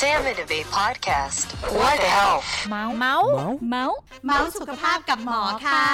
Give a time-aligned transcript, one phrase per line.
[0.00, 1.46] Sam Innovate Podcast
[1.78, 3.28] What the health เมาส์เมาส์
[3.70, 5.84] เมาส์เมาส์สุขภาพกับหมอค่ะ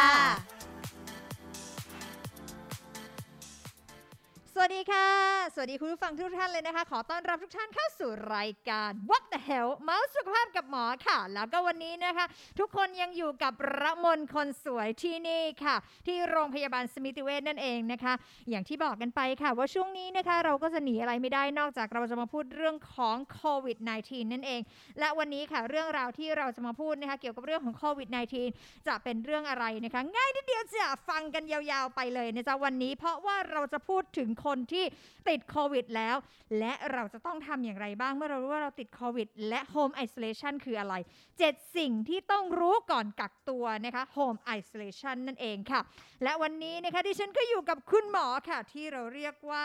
[4.59, 5.09] สวัสดีค่ะ
[5.55, 12.25] สวัสดีคุณผู้ฟังทุกท่านเลยนะคะ ขอต้อนรับทุกท่านเข้าสู่รายการ What the Hell เมาส์สุขภาพกับหมอค่ะ แล้วก็วันนี้นะคะ
[12.59, 15.77] ทุกคนยังอยู่กับระมนคนสวยที่นี่ค่ะ
[16.07, 18.13] ที่โรงพยาบาลสมิติเวชนั่นเองนะคะ
[18.51, 24.61] อย่างที่บอกกันไปค่ะ ว่าช่วงนี้นะคะเราก็จะหนีอะไรไม่ได้นอกจากเราจะมาพูดเรื่องของโควิด -19 นั่นเอง
[24.99, 28.09] และวันนี้ค่ะเรื่องราวที่เราจะมาพูดนะคะเกี่ยวกับเรื่องของโควิด
[28.49, 34.85] -19 จะเป็นเรื่องอะไรนะคะ ง่ายนิดเดียวจะฟังกันยาวๆไปเลยนะจ๊ะวันนี้ เพราะว่าเราจะพูดถึงคคนที่
[35.29, 36.17] ติดโควิดแล้ว
[36.59, 40.95] และเราจะต้องทำอย่างไรบ้างเมื่อเรารู้ว่าเราติดโควิด และ Home Isolation คืออะไร
[41.35, 45.81] 7 สิ่งที่ต้องรู้ก่อนกักตัวนะคะ Home Isolation นั่นเองค่ะ
[46.23, 49.65] และวันนี้นะคะดิฉันก็อยู่กับคุณหมอค่ะ ที่เราเรียกว่า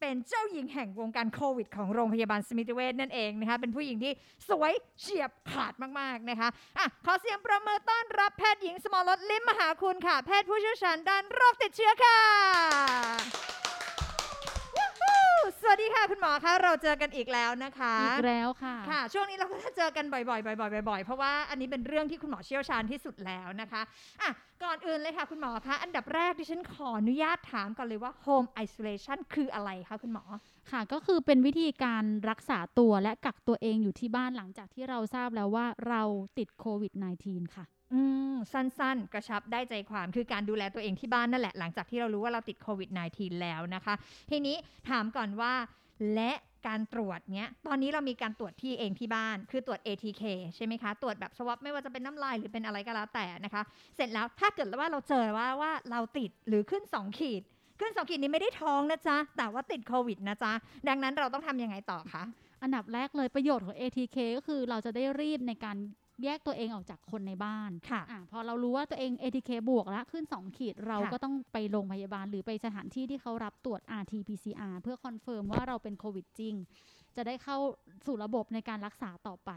[0.00, 4.12] เป็นเจ้าหญิงแห่งวงการโควิด ของโรงพยาบาลสมิติเวชนั่นเองนะคะ เป็นผู้หญิงที่
[4.48, 12.20] สวยเฉียบขาดมาก ๆ นะคะอะขอเสียงประเมินต้อนรับแพทย์หญิงสมรรถลิมมหาคุณค่ะ แพทย์ผู้เชี่ยวชาญด้านโรคติดเชื้อค่ะ
[14.76, 15.20] วู้ฮู้
[15.60, 23.82] สวัสดีค่ะคุณ หมอคะเราเจอกันอีกแล้วนะคะ อีกแล้วค่ะ ค่ะ ช่วงนี้เราก็จะเจอกันบ่อยๆบ่อยๆบ่อยๆเพราะว่าอันนี้เป็นเรื่องที่คุณหมอเชี่ยวชาญที่สุดแล้วนะคะ
[24.22, 24.30] อะ
[24.64, 30.24] ก่อนอื่นเลยค่ะ คุณหมอคะอันดับแรกดิฉันขออนุญาตถามก่อนเลยว่า home isolation คืออะไรคะคุณหมอ
[30.70, 36.02] ค่ะก็คือเป็นวิธีการรักษาตัวและกักตัวเองอยู่ที่บ้านหลังจากที่เราทราบแล้วว่าเรา
[36.38, 36.92] ติดโควิด
[37.24, 43.94] -19 ค่ะอืมสั้นๆ กระชับได้ใจความคือการดูแลตัวเองที่บ้านนั่นแหละ หลังจากที่เรารู้ว่าเราติดโควิด -19 แล้วนะคะ
[44.30, 44.56] ทีนี้
[44.88, 45.52] ถามก่อนว่า
[46.14, 46.32] และ
[46.66, 50.22] การตรวจเนี้ย ตอนนี้เรามีการตรวจที่เองที่บ้าน คือตรวจ ATK
[50.56, 53.62] ใช่ไหมคะ ตรวจแบบสวอปไม่ว่าจะเป็นน้ำลายหรือเป็นอะไรก็แล้วแต่นะคะ
[53.96, 57.42] เสร็จแล้วถ้าเกิดว่าเราเจอว่าว่าเราติดหรือขึ้น 2 ขีด
[57.80, 60.52] ขึ้น 2 ขีดนี้ไม่ได้ท้องนะจ๊ะ แต่ว่าติดโควิดนะจ๊ะ
[60.88, 62.22] ดังนั้นเราต้องทำยังไงต่อคะ
[62.62, 65.76] อันดับแรกเลยประโยชน์ของ ATK ก็คือเราจะได้รีบในการ
[66.24, 76.54] แยกตัวเองออกจากคนในบ้านค่ะอะพอเรารู้ว่าตัวเอง ATK บวกแล้วขึ้น 2 ขีดเราค่ะก็ต้องไปโรงพยาบาลหรือไปสถานที่ที่เขารับตรวจ RT-PCR เพื่อ confirm ว่าเราเป็นโควิดจริง
[77.16, 77.58] จะได้เข้า
[78.06, 79.50] สู่ระบบในการรักษาต่อไป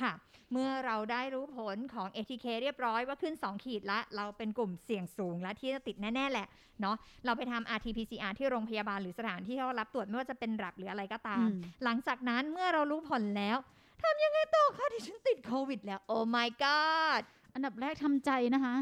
[0.00, 0.12] ค่ะ
[0.52, 6.46] เมื่อเราได้รู้ผลของ ATK เรียบร้อยว่าขึ้น 2 ขีดละ เราเป็นกลุ่มเสี่ยงสูงและที่จะติดแน่ ๆ แหละ
[6.80, 13.56] เนาะเราไปทำ RT-PCR ที่โรงพยาบาลหรือสถานที่ที่เขารับตรวจไม่ว่าจะเป็นรับหรืออะไรก็ตามอืมหลังจากนั้นเมื่อเรารู้ผลแล้ว
[14.02, 17.22] ทำยังไงต่อคะที่ฉันติดโควิดแล้ว โอ้ my god
[17.54, 18.74] อันดับแรกทำใจนะคะ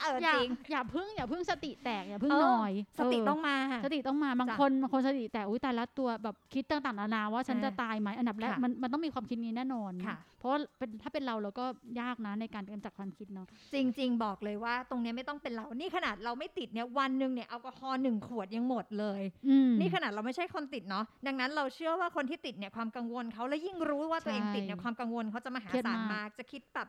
[0.00, 11.64] เอออย่าจริง อย่าพึ่งอย่าพึ่งสติแตกอย่าพึ่งเออหน่อยสติเต้องมา สติต้องมาบางจ้ะคนบางคนสติแต่อุ้ยแต่ละตัวแบบคิดต่างๆนานาว่าฉันอ่าจะตายไหมอันดับแรกค่ะมันมันต้องมีความคิดนี้แน่นอน ค่ะ เพราะว่าเป็นถ้าเป็นเราเราก็
[12.00, 26.88] ยากนะในการกำจัดความคิดเนาะ จริง ๆ บอกเลยว่าตรงเนี้ยไม่ต้องเป็นเรา นี่ขนาดเราไม่ติดเนี่ยวันหนึ่งเนี่ยแอลกอฮอล์หนึ่งขวดยังหมดเลย อืม นี่ขนาดเราไม่ใช่คนติดเนาะดังนั้นเราเชื่อว่าคนที่ติดเนี่ยความกังวลเขาและยิ่งรู้ว่าตัวเองติดเนี่ยใช่ความกังวลเขาจะมหาเครียดศาลมาก มากจะคิดแบบ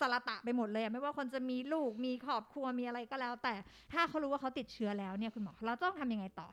[0.00, 3.54] สารตะไปหมดเลยอะไม่ว่าคนจะมีลูกมีครอบครัวมีอะไรก็แล้ว แต่
[3.92, 6.48] ถ้าเขารู้ว่าเขาติดเชื้อแล้วเนี่ยคุณหมอเราต้องทำยังไงต่อ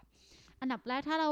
[0.62, 1.30] อันดับแรกถ้าเรา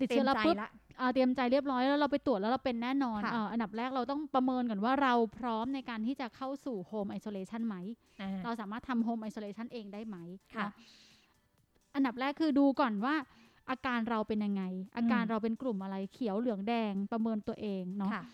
[0.00, 7.76] ติดเต็เชื้มอแล้วใจปุ๊บละอ่าเตรียมใจเรียบร้อยแล้วเราไปตรวจแล้วเราเป็นแน่นอนค่ะอ่าอันดับแรกเราต้องประเมินก่อนว่าเราพร้อมในการที่จะเข้าสู่โฮมไอโซเลชันไหม
[8.20, 10.16] อ่าเราสามารถทำ home isolation เองได้ไหม
[10.54, 10.72] ค่ะเนาะ
[11.94, 13.14] อันดับแรกคือดูก่อนว่า
[13.70, 14.62] อาการเราเป็นยังไง
[14.96, 18.24] อาการอืมเราเป็นกลุ่มอะไรเขียวเหลืองแดงประเมินตัวเองเนาะค่ะ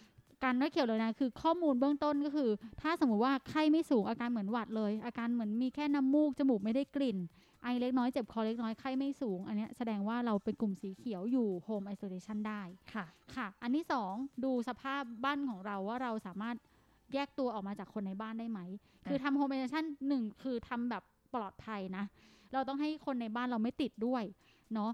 [0.45, 7.19] การไม่เขียวเลยนะคือข้อมูลเบื้องต้นก็คือ ถ้าสมมุติว่าไข้ไม่สูงอาการเหมือนหวัดเลย อาการเหมือนมีแค่น้ำมูกจมูกไม่ได้กลิ่น
[7.63, 12.63] ไอเล็กน้อยเจ็บคอเล็กน้อยไข้ไม่สูง อันเนี้ยแสดงว่าเราเป็นกลุ่มสีเขียวอยู่ home isolation ได้
[12.95, 14.13] ค่ะค่ะ อันที่สอง
[14.45, 16.57] ดูสภาพบ้านของเราว่าเราสามารถ
[17.15, 18.61] แยกตัวออกมาจากคนในบ้านได้ไหม
[19.09, 21.03] คือทำ home isolation หนึ่งคือทำแบบ
[21.35, 22.05] ปลอดภัยนะ
[22.53, 24.25] เราต้องให้คนในบ้านเราไม่ติดด้วย
[24.75, 24.91] เนาะ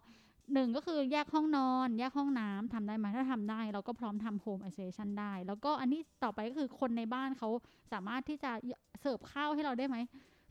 [0.54, 7.48] หนึ่งก็คือแยกห้องนอน แยกห้องน้ำทำได้ไหมถ้าทำได้ เราก็พร้อมทำ home isolation ได้ แล้วก็อันที่ต่อไปก็คือคนในบ้านเขา
[7.92, 8.50] สามารถที่จะ
[9.00, 9.96] เสิร์ฟข้าวให้เราได้ไหม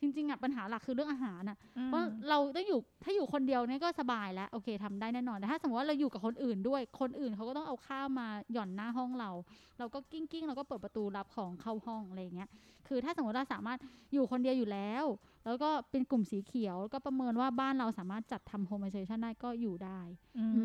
[0.01, 1.57] จริงๆอะปัญหาหลักคือเรื่องอาหารอะ
[1.87, 9.31] เพราะเราต้องอยู่ถ้าอยู่คนเดียวเนี่ยก็สบายแล้วโอเคทำได้แน่นอนแต่ถ้าสมมติว่าเราอยู่กับคนอื่นด้วย คนอื่นเขาก็ต้องเอาข้าวมาหย่อนหน้าห้องเรา
[9.79, 12.49] เราก็กิ้งกิ้งๆเราก็เปิดประตูรับของเข้าห้องอะไรอย่างเงี้ย
[12.87, 13.79] คือถ้าสมมติเราสามารถ
[14.13, 15.05] อยู่คนเดียวอยู่แล้ว
[15.45, 19.99] แล้วก็เป็นกลุ่มสีเขียวแล้วก็ประเมินว่าบ้านเราสามารถจัดทำ home isolation ได้ก็อยู่ได้
[20.39, 20.63] อืมอื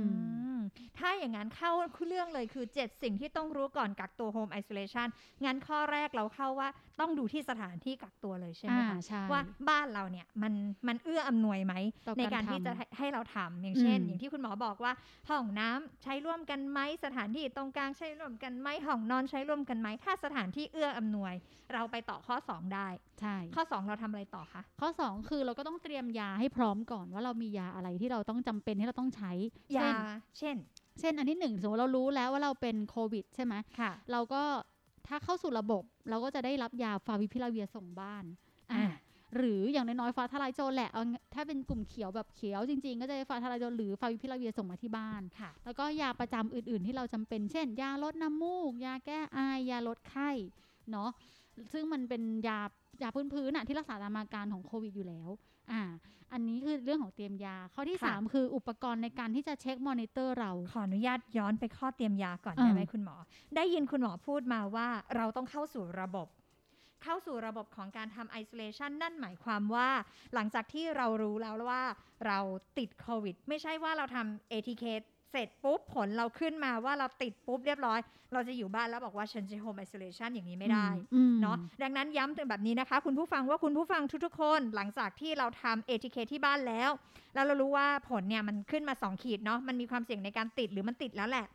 [0.57, 0.59] ม
[0.99, 1.71] ถ้าอย่างนั้นเข้า
[2.09, 5.09] เรื่องเลยคือ 7 สิ่งที่ต้องรู้ก่อนกักตัว Home Isolation
[5.45, 6.69] งั้นข้อแรกเราเข้าว่า
[7.01, 10.53] ต้องดูที่สถานที่กักตัวเลยใช่ไหมอ่าคะใช่ว่าบ้านเราเนี่ยมัน
[10.89, 11.75] มันเอื้ออำนวยไหม
[12.07, 14.93] ต่อในการการที่ทำจะให้ให้เราทำอย่างเช่นอืมอย่างที่คุณหมอบอกว่า
[15.31, 21.35] ห้องน้ำใช้ร่วมกันไหมสถานที่ตรงกลางใช้ร่วมกันไหมห้องนอนใช้ร่วมกันไหมถ้าสถานที่เอื้ออำนวย
[21.73, 22.89] เราไปต่อข้อ 2 ได้
[23.21, 29.33] ใช่ข้อ 2 เราทำอะไรต่อคะข้อ 2 คือเราก็ต้องเตรียมยาให้พร้อมก่อนว่าเรามียาอะไรที่เราต้องจำเป็นที่เราต้องใช้
[29.79, 29.95] ยาเช่น
[30.39, 30.57] เช่น
[31.01, 34.43] เช่นอันที่หนึ่งสมมติเรารู้แล้วว่าเราเป็นโควิดใช่ไหมค่ะ เราก็
[35.07, 38.25] ถ้าเข้าสู่ระบบเราก็จะได้รับยาฟาวิพิลาเวียส่งบ้าน
[38.73, 38.95] อ่าอ่า
[39.37, 41.03] หรืออย่างน้อยๆฟ้าทลายโจรแหละเอา
[41.35, 49.39] ถ้าเป็นกลุ่มเขียวแบบเขียวจริงๆ ก็จะได้ฟ้าทลายโจรหรือฟาวิพิลาเวียส่งมาที่บ้านค่ะแล้วก็ยาประจำอื่นๆ ที่เราจำเป็น เช่น ยาลดน้ำมูก ยาแก้ไอ
[49.71, 50.31] ยาลดไข้
[50.91, 51.11] เนาะ
[51.73, 52.61] ซึ่งมันเป็นยา
[53.03, 55.29] ยาพื้นๆน่ะที่รักษาตามอาการของโควิดอยู่แล้ว
[55.73, 55.83] อ่า
[56.33, 63.17] อันนี้คือเรื่องของเตรียมยา ข้อที่ค่ะ3คืออุปกรณ์ในการที่จะเช็คมอนิเตอร์เรา ขออนุญาตย้อนไปข้อเตรียมยาก่อนอ่าได้ไหมคุณหมอ
[63.57, 66.29] ได้ยินคุณหมอพูดมาว่าเราต้องเข้าสู่ระบบ
[67.03, 69.89] เข้าสู่ระบบของการทำ isolation นั่นหมายความว่า
[70.35, 71.83] หลังจากที่เรารู้แล้วว่า
[72.27, 72.39] เรา
[72.79, 74.85] ติดโควิด ไม่ใช่ว่าเราทำ ATK
[75.31, 77.99] เสร็จปุ๊บผลเราขึ้นมาว่าเราติดปุ๊บเรียบร้อย
[78.33, 86.91] เราจะอยู่บ้านแล้วบอกว่าฉันจะ home isolation อย่างนี้ไม่ได้อืมเนาะดังนั้นย้ำถึงแบบนี้นะคะ คุณผู้ฟังว่าคุณผู้ฟังทุกๆคนหลังจากที่เราทำ ATK ที่บ้านแล้ว
[87.35, 91.47] แล้วเรารู้ว่าผลเนี่ยมันขึ้นมา 2 ขีดเนาะมันมีความเสี่ยงในการติดหรือมันติดแล้วแหละ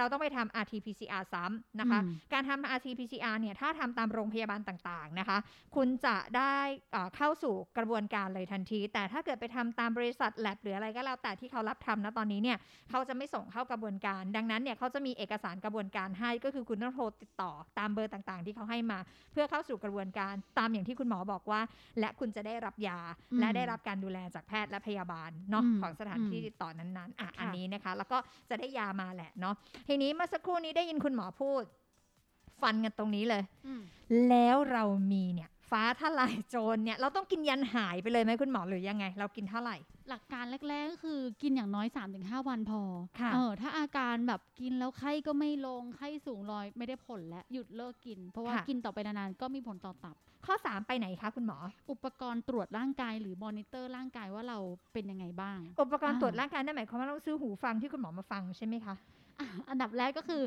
[0.00, 5.38] เราต้องไปทำ RT-PCR ซ้ำนะคะอืมการทำ RT-PCR เนี่ยถ้าทำตามโรงพยาบาลต่างๆนะคะ
[5.76, 6.54] คุณจะได้
[6.92, 12.58] เอ่อเข้าสู่กระบวนการเลยทันที แต่ถ้าเกิดไปทำตามบริษัทแลบหรืออะไรก็แล้วแต่ที่เขารับทำนะตอนนี้เนี่ย
[12.90, 18.98] เขาจะไม่ส่งเข้ากระบวนการ ดังนั้นเนี่ยเขาจะมีเอกสารกระบวนการให้ก็คือคุณต้องโทรติดต่อตามเบอร์ต่างๆ ที่เขาให้มา
[19.32, 21.60] เพื่อเข้าสู่กระบวนการตามอย่างที่คุณหมอบอกว่า
[22.00, 22.98] และคุณจะได้รับยา
[23.32, 28.18] อืมและได้รับการดูแลจากแพทย์และพยาบาลเนาะอืมของสถานที่อืมติดต่อนั้นๆอะค่ะอันนี้นะคะ แล้วก็
[28.50, 29.54] จะได้ยามาแหละเนาะ
[29.92, 31.62] ทีนี้เมื่อสักครู่นี้ได้ยินคุณหมอพูด
[32.62, 33.82] ฟันกันตรงนี้เลยอืม
[34.28, 39.76] แล้วเรามีเนี่ยฟ้าทลายโจรเนี่ยเราต้องกินยันหายไปเลยไหมคุณหมอหรือยังไง เรากินเท่าไหร่
[40.08, 41.86] หลักการแรกๆก็คือกินอย่างน้อย
[42.18, 42.82] 3-5 วันพอ
[43.20, 50.16] ค่ะเออถ้าอาการแบบกินแล้วไข้ก็ไม่ลงไข้สูงลอยไม่ได้ผลและหยุดเลิกกิน เพราะว่าค่ะกินต่อไปนานๆก็มีผลต่อตับ
[50.46, 51.58] ข้อ 3 ไปไหนคะคุณหมอ
[51.90, 54.58] อุปกรณ์ตรวจร่างกายหรือมอนิเตอร์ร่างกายว่าเรา
[54.92, 58.94] เป็นยังไงบ้าง อุปกรณ์อ่าตรวจร่างกายนั่นหมายความว่าเราต้องซื้อหูฟังที่คุณหมอมาฟังใช่ไหมคะ
[59.40, 60.42] อะอันดับแรกก็คือ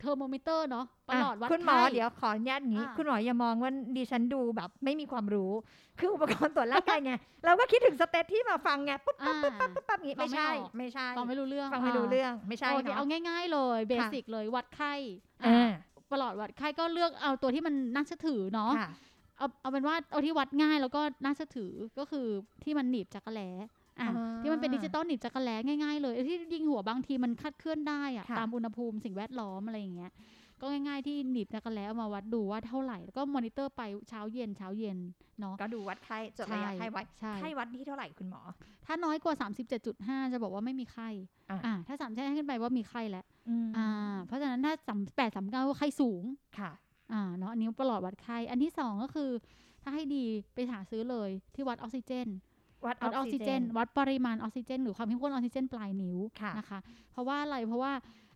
[0.00, 5.52] เทอร์โมมิเตอร์เนาะประหลอดวัดคุณหมอไข้เดี๋ยวขออนุญาตอย่างนี้อ่าคุณหมออย่ามองว่าดิฉันดูแบบไม่มีความรู้
[5.98, 7.12] คืออุปกรณ์ตรวจร่างกายไง
[7.44, 14.94] เราก็คิดถึง steth ที่มาฟังไงปุ๊บอ่าปั๊บปั๊บปั๊บปั๊บอย่างงี้ฟังไม่ใช่ไม่ออกไม่ใช่ ฟังไม่รู้เรื่อง ฟังไม่รู้เรื่อง ไม่ใช่โอเคเนาะเอาง่าย ๆ เลย basic เลยวัดไข้
[15.46, 15.70] อ่า
[16.10, 18.90] ประหลอดวัดไข้ก็เลือกเอาตัวที่มันน่าเชื่อถือเนาะค่ะ
[19.38, 22.26] เอาเอาเป็นว่าเอาที่วัดง่ายแล้วก็น่าเชื่อถือก็คือ
[22.64, 23.50] ที่มันหนีบจั๊กแร้
[24.00, 30.12] อะอ่าที่มันเป็นดิจิตอลหนีบจั๊กแร้ง่ายๆเลยไอ้ที่ยิงหัวบางทีมันคลาดเคลื่อนได้อะค่ะตามอุณหภูมิสิ่งแวดล้อมอะไรอย่างเงี้ย
[30.60, 34.98] ก็ง่ายๆที่หนีบจั๊กแร้เอามาวัดดูว่าเท่าไหร่แล้วก็มอนิเตอร์ไปเช้าเย็นเช้าเย็น
[35.40, 38.40] เนาะก็ดูวัดไข้จดระยะใช่ไข้ไว้ใช่ไข้วัดที่เท่าไหร่คุณหมอ
[38.86, 39.34] ถ้าน้อยกว่า
[39.84, 41.08] 37.5 จะบอกว่าไม่มีไข้
[41.50, 46.22] อะอ่าถ้าสามแปดขึ้นไปว่ามีไข้แล้วอืมอ่า เพราะฉะนั้นถ้าสามแปดสามเก้าก็ไข้สูง
[46.58, 46.72] ค่ะ
[47.12, 49.30] อ่าเนาะอันนี้ประหลอดวัดไข้ อันที่สองก็คือ
[49.82, 52.28] ถ้าให้ดีไปหาซื้อเลยที่วัดออกซิเจน
[52.84, 56.80] วัดอวัดอออกกซิซิเจเจนนวัดปริมาณออกซิเจน หรือความเข้มข้นออกซิเจนปลายนิ้วค่ะนะคะ
[57.10, 57.92] เพราะว่าอะไรเพราะว่า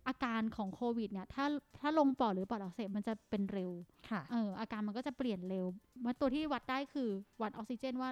[0.07, 1.45] อาการของโควิดเนี่ยถ้า
[1.79, 3.71] ถ้าลงปอดหรือปอดอักเสบมันจะเป็นเร็ว
[4.09, 5.65] ค่ะเอออาการมันก็จะเปลี่ยนเร็ว
[6.05, 7.09] ว่าตัวที่วัดได้คือ
[7.41, 8.09] วัดออกซิเจนว่า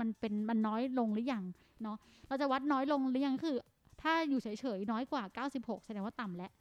[0.00, 1.44] มันเป็นมันน้อยลงหรือยัง
[1.82, 1.96] เนาะ
[2.28, 3.56] เราจะวัดน้อยลงหรือยังคือ
[4.02, 5.22] ถ้าอยู่เฉยๆน้อยกว่า
[5.54, 6.52] 96 แสดงว่าต่ำแล้ว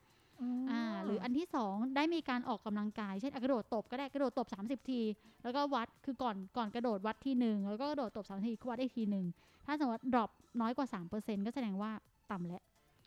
[0.70, 5.02] อ่าหรืออันที่สองได้มีการออกกำลังกาย เช่นอะกระโดดตบก็ได้กระโดดตบ 30 ที
[5.44, 9.26] แล้วก็วัดคือก่อนก่อนกระโดดวัดทีหนึ่งแล้วก็กระโดดตบ3ทีวัดได้ทีหนึ่ง
[9.66, 11.92] ถ้าสมมติว่าดรอปน้อยกว่า 3%ก็แสดงว่า
[12.32, 12.62] ต่ำแล้ว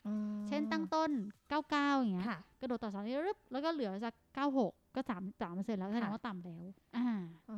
[0.07, 1.11] อืมเช่นตั้งต้น
[1.55, 4.13] 99 อย่างเงี้ยค่ะกระโดดต่อ3ทีรึบแล้วก็เหลือสัก
[4.49, 6.65] 96 ก็3 3แล้วแสดงว่าต่ำแล้ว
[6.97, 7.07] อ่า
[7.49, 7.57] อ๋อ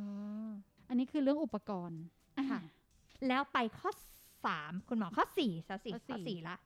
[0.88, 2.00] อันนี้คือเรื่องอุปกรณ์
[2.38, 2.60] อ่าค่ะ
[3.28, 3.90] แล้วไปข้อ
[4.46, 6.56] สามคุณหมอข้อสี่ซะสิข้อสี่ข้อสี่ละ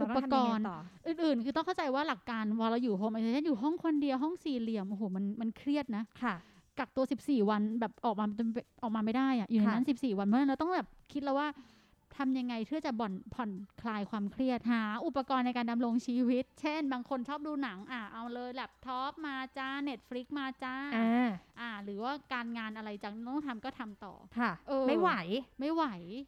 [0.00, 6.34] อุปกรณ์เาต้องทำยังไงต่ออื่น ๆ คือต้องเข้าใจว่าหลักการเวลาเราอยู่ home isolation อยู่ห้องคนเดียวห้องสี่เหลี่ยมโอ้โหมันมันเครียดนะค่ะ
[6.78, 8.48] กักตัว 14 วันแบบออกมาจน
[8.82, 11.48] ออกมาไม่ได้อะอยู่ในนั้นค่ะ14 วันเพราะฉะนั้นเราต้องแบบคิดแล้วว่า
[12.18, 13.50] ทำยังไงเพื่อจะบ่อนผ่อน
[13.82, 21.28] คลายความเครียดหา อุปกรณ์ในการดำรงชีวิต เช่น บางคนชอบดูหนังอะเอาเลยแล็ปท็อปมาจ้า Netflix มาจ้าอ่า
[21.60, 25.10] อ่าหรือว่าการงานอะไรจังต้องทำก็ทำต่อค่ะเออไม่ไหว
[25.60, 25.84] ไม่ไหว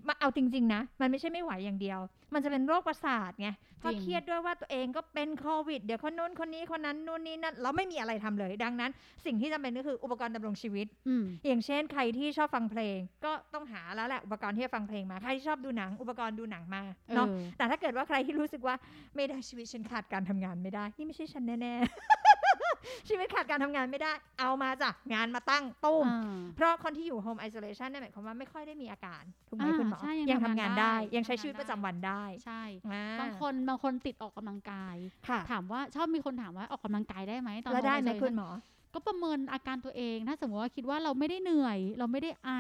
[0.09, 2.01] มาเอาจริง ๆ นะ มันไม่ใช่ไม่ไหวอย่างเดียว
[2.35, 3.49] มันจะเป็นโรคประสาทไง
[3.81, 8.91] เพราะจริงเครียดด้วยว่าตัวเองก็เป็นโควิด เดี๋ยวคนนู้นคนนี้คนนั้นนู่นนี่นั่นเราไม่มีอะไรทำเลย ดังนั้น
[9.27, 16.83] สิ่งที่จำเป็นก็คืออุปกรณ์ดำรงชีวิตอืมอย่างเช่นใครที่ชอบฟังเพลง ก็ต้องหาแล้วแหละอุปกรณ์ที่จะฟังเพลงมาใครที่ชอบดูหนังอุปกรณ์ดูหนังมา
[17.15, 18.75] เนาะเออแต่ถ้าเกิดว่าใครที่รู้สึกว่า
[19.15, 34.97] ไม่ได้ชีวิตฉันขาดการทำงานไม่ได้ นี่ไม่ใช่ฉันแน่ๆ ชีวิตขาดการทำงานไม่ได้ เอามาจ้ะงานมาตั้งตุ้มอ่าเพราะคนที่อยู่ home isolation เนี่ยหมายความว่าไม่ค่อยได้มีอาการถูกไหมอ่าคุณหมอใช่ยังยังทำทำงางานนได้ได้ ยังใช้ทำงานชีวิตได้ประจำวันได้ใช่อ่บางคนบางคนติดออกกำลังกาย
[35.29, 38.49] ค่ะถามว่าชอบมีคนถามว่าออกกำลังกายได้ไหมตอนแล้วได้ไหม home isolation คุณหมอ
[38.95, 42.51] ก็ประเมินอาการตัวเองถ้าสมมติว่าคิดว่าเราไม่ได้เหนื่อย เราไม่ได้ไอ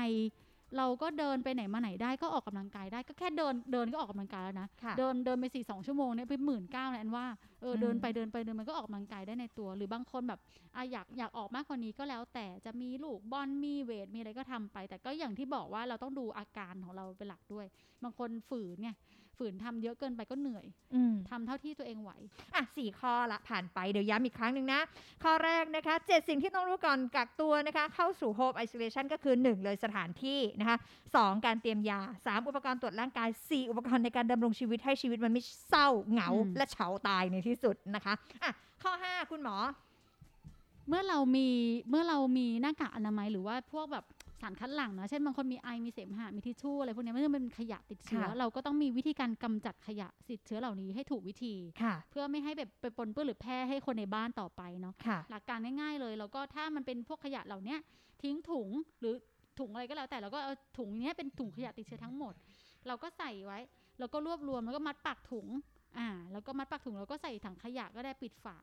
[0.76, 7.26] เราก็เดินไปไหนมาไหนได้ก็ออกกำลังกายได้ก็แค่เดินเดินก็ออกกำลังกายแล้วนะค่ะเดินเดินไปสี่สองชั่วโมงเนี่ยไปหมื่นเก้าเนี่ยอันว่า
[7.62, 10.40] เอออมเดินไปเดินไปเดินมันก็ออกกำลังกายได้ในตัว หรือบางคนแบบ
[10.76, 17.66] อะอยากอยากออกมากกว่านี้ก็แล้ว แต่จะมีลูกบอลมีเวทมีอะไรก็ทำไป แต่ก็อย่างที่บอกว่าเราต้องดูอาการของเราเป็นหลักด้วย
[18.02, 18.94] บางคนฝืนเนี่ย
[19.38, 22.12] ฝืนทำเยอะเกินไปก็เหนื่อยอืมทำเท่าที่ตัวเองไหว
[22.54, 24.80] อะสี่ข้อละผ่านไปเดี๋ยวย้ำอีกครั้งหนึ่งนะ
[25.24, 30.76] ข้อแรกนะคะเจ็ดสิ่งที่ต้องรู้ก่อนกักตัวนะคะ เข้าสู่ Home Isolation ก็คือ 1 เลยสถานที่นะคะ
[31.16, 38.52] สองการเตรียมยา 3 อุปกรณ์ตรวจร่างกาย 4 อุปกรณ์ในการดำรงชีวิตให้ชีวิตมันไม่เศร้าเหงาอืมและเฉาตายในที่สุดนะคะอะ
[38.82, 39.56] ข้อ 5 คุณหมอ
[40.88, 41.48] เมื่อเรามี
[41.90, 44.04] เมื่อเรามีหน้ากากอนามัยหรือว่าพวกแบบ
[44.42, 57.78] สารคัดหลั่งนะเช่นบางคนมีไอมีเสมหะมีทิชชู่อะไรพวกเนี้ยมันเป็นขยะติดเชื้อค่ะเราก็ต้องมีวิธีการกำจัดขยะติดเชื้อเหล่านี้ให้ถูกวิธีค่ะเพื่อไม่ให้แบบไปปนเปื้อนหรือแพร่ให้คนในบ้านต่อไปเนาะค่ะหลักการง่ายๆเลย แล้วก็ถ้ามันเป็นพวกขยะเหล่าเนี้ย
[58.22, 58.68] ทิ้งถุง
[59.00, 59.14] หรือ
[59.58, 62.34] ถุงอะไรก็แล้วแต่เราก็เอาถุงเนี้ยเป็นถุงขยะติดเชื้อทั้งหมด
[62.86, 63.58] เราก็ใส่ไว้
[63.98, 65.46] แล้วก็รวบรวมแล้วก็มัดปากถุง
[65.98, 68.58] อ่าแล้วก็มัดปากถุงแล้วก็ใส่ถังขยะก็ได้ปิดฝา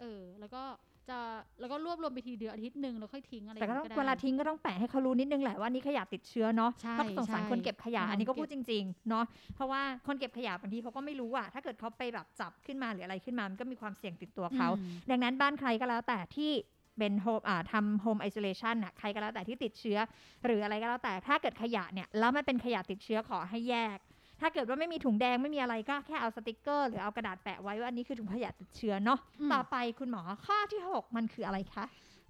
[0.00, 0.62] เออแล้วก็
[1.10, 1.18] จะ
[1.60, 9.24] แล้วก็รวบรวมไปทีเดียวอาทิตย์หนึ่งแล้วค่อยทิ้งอะไรแต่ก็ต้องย่เวลาได้ทิ้งก็ต้องแปะให้เขารู้นิดนึงแหละว่านี่ขยะติดเชื้อเนาะใช่เพราะสงสารใช่คนเก็บขยะอืมอันนี้ก็เก็บพูดจริงๆเนาะ
[9.54, 16.52] เพราะว่าคนเก็บขยะบางทีเขาก็ไม่รู้อะถ้าเกิดเขาไปแบบจับขึ้นมาหรืออะไรขึ้นมามันก็มีความเสี่ยงติดตัวเขาอืมดังนั้นบ้านใครก็แล้วแต่ที่
[16.98, 19.98] เป็นโฮมอ่าทำโฮมไอโซเลชันอะใครก็แล้วแต่ที่ติดเชื้อ
[20.44, 23.98] หรืออะไรก็แล้วแต่ถ้าเกิดขยะเนี่ยแล้วมันเป็นขยะติดเชื้อขอให้แยก
[24.40, 31.84] ถ้าเกิดว่าไม่มีถุงแดงไม่มีอะไรก็แค่เอาสติกเกอร์ หรือเอากระดาษแปะไว้ว่าอันนี้คือถุงขยะติดเชื้อเนาะอืมต่อไปคุณหมอข้อที่ 6 มันคืออะไรคะ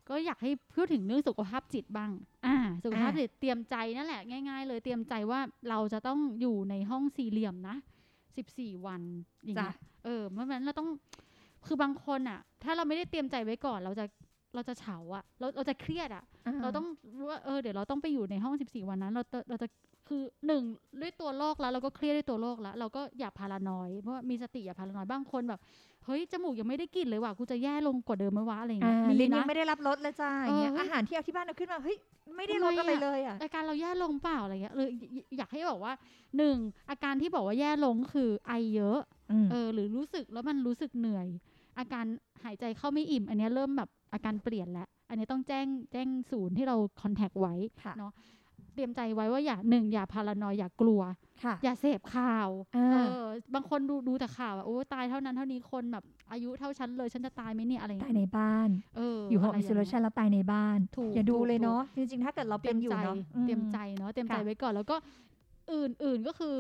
[0.09, 2.11] ก็อยากให้พูดถึงเรื่องสุขภาพจิตบ้าง
[2.47, 7.77] อ่า สุขภาพอ่าจิตเตรียมใจนั่นแหละง่าย ๆ เลยเตรียมใจว่าเราจะต้องอยู่ในห้องสี่เหลี่ยมนะ
[8.37, 9.03] สิบสี่วัน
[9.45, 10.89] อย่างจ้ะเงี้ยเออเพราะฉะนั้นเราต้อง
[11.67, 14.05] คือบางคนอะ ถ้าเราไม่ได้เตรียมใจไว้ก่อนเราจะ
[14.55, 16.25] เราจะเฉาอะเราเราจะเครียดอะ
[16.63, 16.87] เราต้อง
[17.19, 19.69] รู้ว่าเออเดี๋ยวเราต้องไปอยู่ในห้อง14วันนั้น เราจะเราจะ
[20.09, 20.63] คือหนึ่ง
[21.01, 25.61] ด้วยตัวโรคแล้วเราก็เครียดด้วยตัวโรคแล้ว เราก็อย่าพารานอยเพราะว่ามีสติอย่าพารานอยบางคนแบบ
[26.05, 31.97] เฮ้ยจมูกยังไม่ได้กลิ่นเลยว่ะกูจะแย่ลงกว่าเดิมไหมวะอะไรอย่างอ่าเงี้ยมีลิ้นยันะงไม่ได้รับรสเลยจ้าอย่างเงี้ยเออเฮ้ยอาหารที่เอาที่บ้านเอาขึ้นมาเฮ้ย
[32.37, 35.93] ไม่ได้รสทำอะไมไรอะเลยอะอาการเราแย่ลงเปล่าอะไรเงี้ยเลยอยอยากให้บอกว่า
[36.37, 36.57] หนึ่ง
[36.91, 38.99] อาการที่บอกว่าแย่ลงคือไอเยอะ
[39.33, 41.29] อืมเออหรือรู้สึกแล้วมันรู้สึกเหนื่อย
[41.79, 42.07] อาการ
[42.45, 51.03] หายใจเข้าไม่อิ่ม อันเนี้ยเริ่มแบบอาการเปลี่ยนแล้วอันนี้ต้องแจ้งแจ้งศูนย์ที่เราคอนแทคไว้ค่ะเนาะเตรียมใจไว้ว่าอย่าหนึ่งอย่าพารานอยอย่ากลัว
[51.45, 64.97] ค่ะอย่าเสพข่าวอ่าเออบางคนดูดูแต่ข่าวอะโอ้ตายเท่านั้นเท่านี้คนแบบอายุเท่าฉันเลยฉันจะตายไหมเนี่ยอะไรอย่างตายเงี้ยในบ้านเอออยู่อห้องะไอไรโซเลชันแล้วตายในบ้านถูกอย่าดูถูกเลยถูกเนาะจริงๆถ้าเกิดเราเตเป็รียนมอยู่ใจเนาะเตรียมอืใจเนาะเตรียมใจค่ะไว้ก่อนแล้วก็
[65.73, 66.55] อื่นๆก็คือ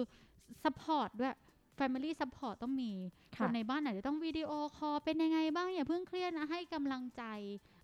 [0.65, 1.35] support ด้วย
[1.79, 2.93] family support ต้องมี
[3.37, 7.25] คค่ะนในบ้านอาจจะต้องวิดีโอคอลเป็นยังไงบ้างอย่าเพิ่งเครียดนะให้กำลังใจ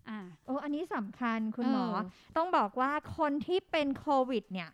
[0.09, 4.69] อ่าโอ้อันนี้สำคัญคุณหมอเออต้องบอกว่าคนที่เป็นโควิด เนี่ย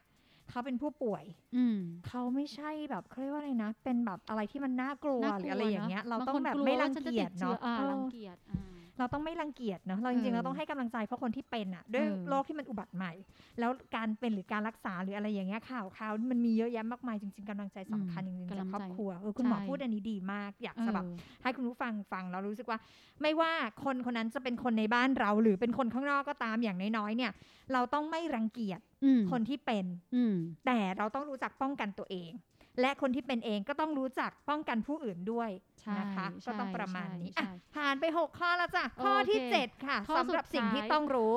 [0.50, 1.23] เขาเป็นผู้ป่วย
[1.55, 13.12] อืมเขาไม่ใช่แบบเขาเรียกว่าอะไรนะ เป็นแบบอะไรที่มันน่ากลัวน่ากหลัรืออะไรอย่างเงี้ย เรานะต้องบแบบคนกลัวไม่รัว่างฉันจะเกียจติดชื้เนาะออ่าเออรังเกียจอ่า เราต้องไม่รังเกียจเนาะเราจริงๆเออเราต้องให้กำลังใจเพราะคนที่เป็นอะด้วยเออโรคที่มันอุบัติใหม่
[13.60, 22.79] แล้วการเป็นหรือการรักษาหรืออะไรอย่างเงี้ยข่าวข่าวมันมีเยอะแยะมากมายจริงๆกำลังใจสำคัญจริงๆจากครอบครัวเออคุณหมอใช่พูดอันนี้ดีมากอยากจะแบบเออให้คุณผู้ฟังฟังเรารู้สึกว่า
[23.22, 23.51] ไม่ว่า
[23.84, 27.31] คนคนนั้นจะเป็นคนในบ้านเรา หรือเป็นคนข้างนอกก็ตามอย่างน้อยๆเนี่ย
[27.74, 32.31] เราต้องไม่รังเกียจอืมคนที่เป็นอืมแต่เราต้องรู้จักป้องกันตัวเอง
[32.79, 35.49] และคนที่เป็นเองก็ต้องรู้จักป้องกันผู้อื่นด้วย
[35.81, 41.35] ใช่นะคะใช่ก็ต้องประมาณนี้ใช่อะใช่ผ่านไป 6 ข้อแล้วจ้ะข้อที่โอเค7ค่ะข้อสำหรับสุดท้ายสิ่งที่ต้องรู้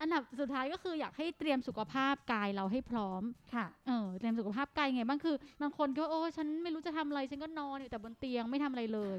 [0.00, 3.22] อันดับสุดท้ายก็คืออยากให้เตรียมสุขภาพกายเราให้พร้อม
[3.54, 9.18] ค่ะ เออเตรียมสุขภาพกายไงบ้างคือบางคนก็โอ้ฉันไม่รู้จะทำอะไรฉันก็นอนอยู่แต่บนเตียงไม่ทำอะไรเลย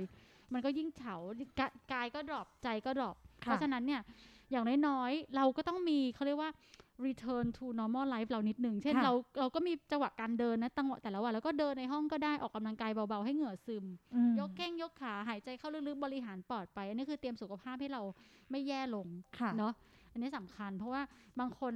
[0.54, 1.16] มันก็ยิ่งเฉา
[1.60, 4.02] กะกายก็ drop ใจก็ drop ค่ะเพราะฉะนั้นเนี่ย
[4.52, 6.52] อย่างน้อยๆเราก็ต้องมีเขาเรียกว่า
[7.06, 13.86] return to normal life เรานิดหนึ่ง เช่นค่ะเราเราก็มีจังหวะการเดินนะจังหวะแต่ละวัน แล้วก็เดินในห้องก็ได้ออกกำลังกายเบา ๆ ให้เหงื่อซึม
[14.16, 18.02] อืมยกแข้งยกขาหายใจเข้าลึกๆ บริหารปอดไป อันนี้คือเตรียมสุขภาพให้เรา
[18.52, 19.08] ไม่แย่ลง
[19.40, 19.74] ค่ะเนาะ
[20.12, 21.02] อันนี้สำคัญ เพราะว่า
[21.40, 21.74] บางคน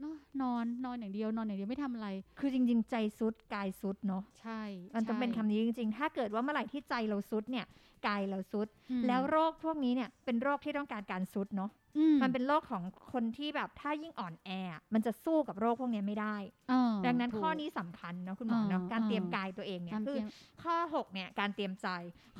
[0.00, 2.08] เนอะนอนนอนอย่างเดียวนอนอย่างเดียวไม่ทำอะไร
[2.38, 4.62] คือจริง ๆ ใจสุดกายสุดเนาะใช่
[4.94, 7.66] มันต้องเป็นใช่คำนี้จริง ๆ ถ้าเกิดว่าเมื่อไหร่ที่ใจเราสุดเนี่ย
[8.06, 11.83] กายเราสุดอืมแล้วโรคพวกนี้เนี่ยเป็นโรคที่ต้องการการสุดเนาะอื
[12.22, 12.82] มันเป็นโรคของ
[13.12, 16.36] คนที่แบบถ้ายิ่งอ่อนแออะมันจะสู้กับโรคพวกนี้ไม่ได้
[16.68, 20.28] เออดังนั้นถูกข้อนี้สำคัญนะคุณหมอเนาะเออการเตรียมเออกายตัวเองเนี่ยการคืเตอรียม
[20.62, 21.88] ข้อ6เนี่ยการเตรียมใจ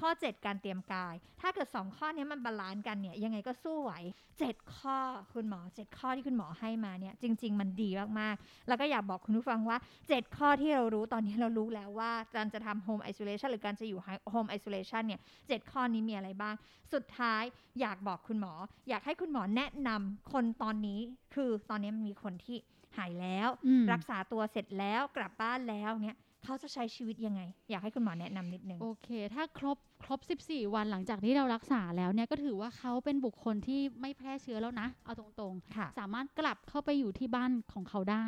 [0.00, 3.92] ข้อ 7 การเตรียมกาย ถ้าเกิด 2 ข้อเนี้ยมัน balance กันเนี่ยยังไงก็สู้ไหว
[4.38, 4.98] 7 ข้อ
[5.34, 14.00] คุณหมอ 7 ข้อที่คุณหมอให้มาเนี่ยจริง ๆ มันดีมากๆ แล้วก็อยากบอกคุณผู้ฟังว่า 7 ข้อที่เรารู้ตอนนี้เรารู้แล้วว่าการจะทำ home isolation หรือการจะอยู่
[14.34, 16.54] home isolation เนี่ยเจ็ดข้อนี้มีอะไรบ้าง
[16.94, 17.42] สุดท้าย
[17.80, 18.52] อยากบอกคุณหมอ
[18.88, 21.00] อยากให้คุณหมอแนะนำคนตอนนี้
[21.34, 22.56] คือตอนนี้มันมีคนที่
[22.96, 38.26] หายแล้วอืมรักษาตัวเสร็จแล้วกลับบ้านแล้วเนี้ยเขาจะใช้ชีวิตยังไง อยากให้คุณหมอแนะนำนิดนึงโอเค ถ้าครบครบ 14 วันหลังจากที่เรารักษาแล้วเนี่ยก็ถือว่าเขาเป็นบุคคลที่ไม่แพร่เชื้อแล้วนะ เอาตรงค่ะๆสามารถกลับเข้าไปอยู่ที่บ้านของเขาได้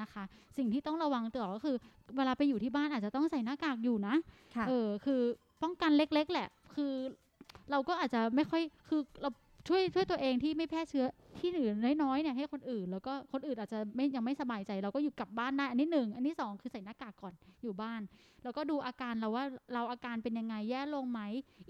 [0.00, 0.24] นะคะ
[0.56, 1.76] สิ่งที่ต้องระวังตัวก็คือ
[2.16, 4.14] เวลาไปอยู่ที่บ้านอาจจะต้องใส่หน้ากากอยู่นะ
[4.56, 5.20] ค่ะเออคือ
[5.62, 6.92] ป้องกันเล็ก ๆ แหละ คือ
[7.70, 9.30] เราก็อาจจะไม่ค่อยคือเรา
[9.68, 11.06] ช่วยช่วยตัวเองที่ไม่แพร่เชื้อ
[11.38, 18.00] ที่อื่นน้อยๆเนี่ยให้คนอื่น แล้วก็คนอื่นอาจจะไม่ยังไม่สบายใจ เราก็อยู่กลับบ้านได้อันนี้หนึ่งอันที่สองคือใส่หน้ากากก่อนอยู่บ้าน
[18.44, 19.44] แล้วก็ดูอาการเราว่า
[19.74, 21.20] เราอาการเป็นยังไงแย่ลงไหม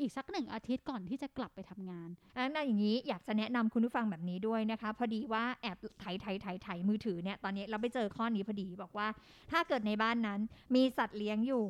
[0.01, 9.07] อีกสักหนึ่งอาทิตย์ก่อนที่จะกลับไปทำงานอันนั้นอย่างนี้อยากจะแนะนำคุณผู้ฟังแบบนี้ด้วยนะคะ พอดีว่าแอบไถ่ไถ่ไถ่ไถมือถือเนี่ยตอนนี้เราไปเจอข้อนี้พอดีบอกว่า
[9.51, 10.41] ถ้าเกิดในบ้านนั้น
[10.75, 11.65] มีสัตว์เลี้ยงอยู่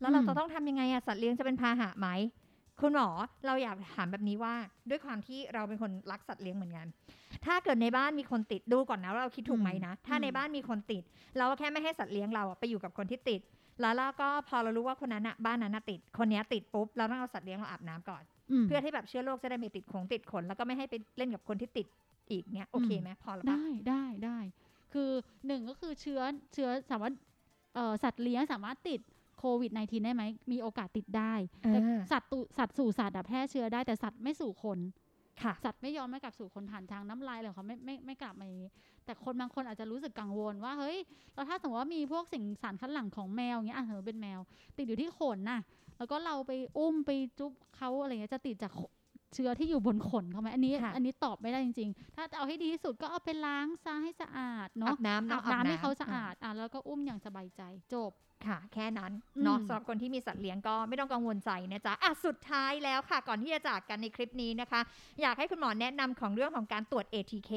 [0.00, 2.08] แล้วเราจะต้องทำยังไงอะสัตว์เลี้ยงจะเป็นพาหะไหม
[2.80, 3.08] คุณหมอ
[3.46, 4.54] เราอยากถามแบบนี้ว่า
[4.90, 6.86] ด้วยความที่เราเป็นคนรักสัตว์เลี้ยงเหมือนกัน
[7.46, 11.02] ถ้าเกิดในบ้านมีคนติดดูก่อนนะว่าเราคิดถูกไหมนะ ถ้าในบ้านมีคนติด
[11.36, 13.40] เราก็แค่ไม่ให้สัตว์เลี้ยงเราอะไปอยู่กับคนที่ติด
[13.80, 21.86] แล้วเราก็พอเรารู้ว่าคนนั้นอะบ้านนั้นอะติด คนเนี้ยติดปุ๊บเราต้องเอาสัตว์เลี้ยงเราอาบน้ำก่อนอืมเพื่อที่แบบเชื้อโรคจะได้ไม่ติดขงติดขนแล้วก็ไม่ให้ไปเล่นกับคนที่ติด
[22.30, 24.38] อีกเนี้ยโอเคไหมพอแล้วปะได้ได้ได้
[24.92, 25.10] คือ
[25.46, 26.20] หนึ่งก็คือเชื้อ
[26.54, 27.14] เชื้อสามารถ
[27.74, 29.00] เอ่อสัตว์เลี้ยงสามารถติด
[29.38, 31.32] โควิด -19 ได้ไหม มีโอกาสติดได้
[31.72, 34.78] แต่เออสัตว์ตุสัตว์สู่สัตว์อะแพร่เชื้อได้แต่สัตว์ไม่สู่คน
[35.42, 38.70] ค่ะสัตว์ไม่ยอมไม่กลับสู่คนผ่านทางน้ำลายอะไรของเขาไม่ไม่ไม่กลับมาอย่างนี้
[39.04, 40.98] แต่คนบางคนอาจจะรู้สึกกังวลว่าเฮ้ย
[41.34, 44.40] แล้วถ้าสมมติว่ามีพวกสิ่งสารคัดหลั่งของแมวอย่างเงี้ยอะเธอเป็นแมว
[44.76, 45.60] ติดอยู่ที่ขนน่ะ
[45.98, 48.80] แล้วก็เราไปอุ้มไปจุ๊บเขาอะไรเงี้ยจะติดจากข
[49.34, 57.62] เชื้อที่อยู่บนขนเขาไหมอันนี้ค่ะอันนี้ตอบไม่ได้จริง ๆ ถ้าจะเอาให้ดีที่สุดก็เอาไปล้างซะให้สะอาดอาเนาะบน้ำอาเนาะบน้ำให้เขาสะอาดอะแล้วก็อุ้มอย่างสบายใจ
[57.94, 58.12] จบ
[58.44, 64.80] ค่ะ แค่นั้นอืมเนาะสำหรับคนที่มีสัตว์เลี้ยงก็ไม่ต้องกังวลใจนะจ๊ะอะสุดท้ายแล้วค่ะ ก่อนที่จะจากกันในคลิปนี้นะคะ
[65.22, 67.52] อยากให้คุณหมอแนะนำของเรื่องของการตรวจ ATK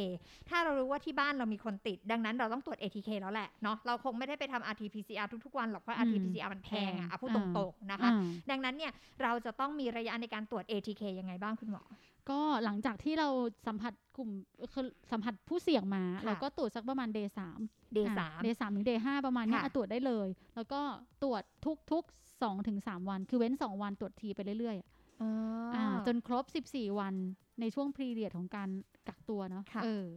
[0.49, 8.13] ถ้าเรารู้ว่าที่บ้านเรามีคนติด ดังนั้นเราต้องตรวจ ATK แล้วแหละเนาะเราคงไม่ได้ไปทำ RT-PCR ทุกๆวันหรอกเพราะอืม RT-PCR มันแพงอะแพงอะพูดตอ่ารงๆนะคะอ่า
[8.49, 8.91] ดังนั้นเนี่ย
[9.23, 11.83] เราจะต้องมีระยะในการตรวจ ATK ยังไงบ้างคุณหมอ
[12.29, 13.27] ก็หลังจากที่เรา
[13.67, 14.29] สัมผัสกลุ่ม
[14.73, 17.59] คือสัมผัสผู้เสี่ยงมาค่ะเราก็ตรวจสักประมาณ day สาม
[17.95, 20.81] day สามเดย์สามถึงเดย์ห้าประมาณเนี้ยค่ะอะตรวจได้เลย แล้วก็
[21.23, 22.03] ตรวจทุกทุก
[22.41, 24.87] สองถึงสามวัน คือเว้นสองวันตรวจทีไปเรื่อยๆอะ
[25.21, 25.29] อ๋อ
[25.73, 27.13] ออ่าจนครบสิบสี่วัน
[27.59, 28.69] ในช่วงพรีเรียดของการ
[29.07, 30.07] กักตัวเนาะค่ะเออ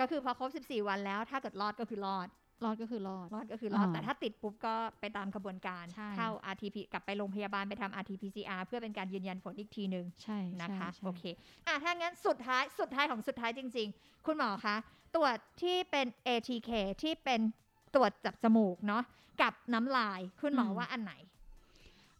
[0.00, 2.28] ก็คือพอครบ 14 วันแล้วถ้าเกิดรอดก็คือรอด
[2.64, 11.22] รอดก็คือรอด รอดก็คือรอดอ่าแต่ถ้าติดปุ๊บก็ไปตามกระบวนการใช่เข้า RTP กลับไปโรงพยาบาลไปทำ RT-PCR เพื่อเป็นการยืนยันผลอีกทีหนึ่งใช่นะคะใช่ใช่โอเค
[11.66, 14.76] อะถ้างั้นสุดท้ายสุดท้ายของสุดท้ายจริง ๆ คุณหมอคะ
[15.14, 16.70] ตรวจที่เป็น ATK
[17.02, 17.40] ที่เป็น
[17.94, 19.02] ตรวจจับจมูกเนาะ
[19.42, 21.12] กับน้ำลายคุณหมอว่าอันไหน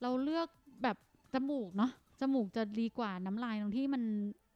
[0.03, 0.49] เราเลือก
[0.83, 0.97] แบบ
[1.35, 4.03] จมูกเนาะจมูกจะดีกว่าน้ำลายตรงที่มัน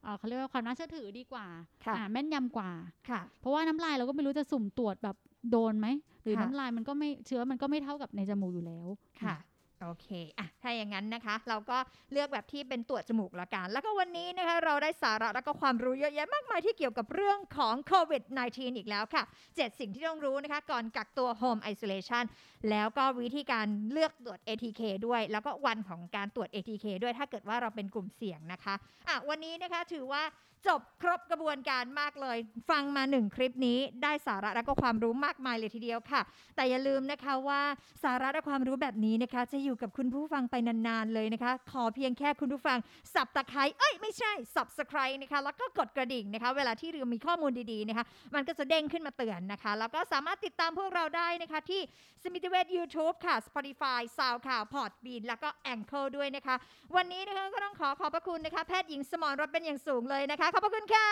[0.03, 1.45] เอ่อเขาเรียกว่าความน่าเชื่อถือดีกว่า
[1.85, 2.71] ค่ะอ่าแม่นยำกว่า
[3.09, 5.17] ค่ะเพราะว่าน้ำลายเราก็ไม่รู้จะสุ่มตรวจแบบ
[5.51, 5.87] โดนไหม
[6.23, 8.87] หรือค่ะน้ำลายมันก็ไม่เชื้อมันก็ไม่เท่ากับในจมูกอยู่แล้ว
[9.23, 9.37] ค่ะ
[9.81, 11.77] โอเคอะถ้าอย่างนั้นนะคะ เราก็
[12.11, 22.23] เลือกแบบที่เป็นตรวจจมูกละกัน แล้วก็วันนี้นะคะ เราได้สาระแล้วก็ความรู้เยอะแยะมากมายที่เกี่ยวกับเรื่องของโควิด -19 อีกแล้วค่ะ 7 สิ่งที่ต้องรู้นะคะ ก่อนกักตัว Home Isolation
[22.69, 28.75] แล้วก็วิธีการเลือกตรวจ ATK ด้วย แล้วก็วันของการตรวจ ATK ด้วยถ้าเกิดว่าเราเป็นกลุ่มเสี่ยงนะคะ
[29.07, 30.23] อะวันนี้นะคะถือว่า
[30.67, 32.37] จบครบกระบวนการมากเลย
[32.69, 36.21] ฟังมาหนึ่งคลิปนี้ได้สาระและก็ความรู้มากมายเลยทีเดียวค่ะ
[36.55, 37.61] แต่อย่าลืมนะคะว่า
[38.03, 42.77] สาระและความรู้แบบนี้นะคะ จะอยู่กับคุณผู้ฟังไปนานๆเลยนะคะ ขอเพียงแค่คุณผู้ฟัง
[43.13, 51.81] สับตะไคร้เอ้ยไม่ใช่ subscribe นะคะ แล้วก็กดกระดิ่งนะคะ เวลาที่เรามีข้อมูลดีๆนะคะ มันก็จะเด้งขึ้นมาเตือนนะคะ แล้วก็สามารถติดตามพวกเราได้นะคะที่
[52.23, 56.55] สมิติเวช YouTube ค่ะ Spotify SoundCloud Podbean แล้วก็ Anchor ด้วยนะคะ
[56.95, 61.09] วันนี้นะคะก็ต้องขอขอบพระคุณนะคะแพทย์หญิงสมรรถเป็นอย่างสูงเลยนะคะขอบพระคุณค่ะ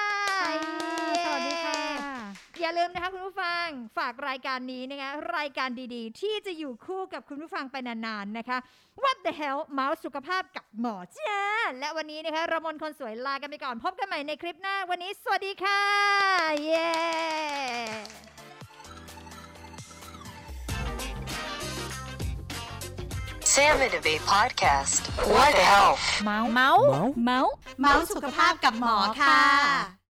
[1.26, 1.82] สวัสดีค่ะ
[2.62, 8.58] อย่าลืมนะคะคุณผู้ฟังฝากรายการนี้นะคะรายการดีๆ ที่จะอยู่คู่กับคุณผู้ฟังไปนานๆนะคะ
[9.04, 11.42] What the hell เมาส์สุขภาพกับหมอจ้า
[11.80, 15.82] และวันนี้นะคะระมนคนสวยลากันไปก่อนพบกันใหม่ในคลิปหน้าวันนี้ สวัสดีค่ะ
[16.64, 16.92] เย้
[23.44, 25.02] Sam and Abe podcast.
[25.28, 26.00] What the health?
[26.24, 26.86] เมาส์เมาส์
[27.26, 27.52] เมาส์
[27.82, 30.01] เมาส์สุขภาพกับหมอค่ะ